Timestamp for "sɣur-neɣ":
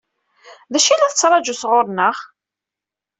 1.55-2.17